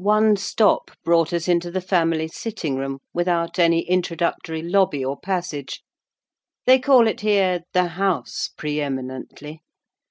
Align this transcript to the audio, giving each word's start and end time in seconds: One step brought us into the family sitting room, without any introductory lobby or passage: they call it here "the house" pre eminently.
One 0.00 0.36
step 0.38 0.84
brought 1.04 1.30
us 1.34 1.46
into 1.46 1.70
the 1.70 1.82
family 1.82 2.26
sitting 2.26 2.76
room, 2.76 3.00
without 3.12 3.58
any 3.58 3.80
introductory 3.86 4.62
lobby 4.62 5.04
or 5.04 5.20
passage: 5.20 5.82
they 6.64 6.78
call 6.78 7.06
it 7.06 7.20
here 7.20 7.60
"the 7.74 7.88
house" 7.88 8.48
pre 8.56 8.80
eminently. 8.80 9.60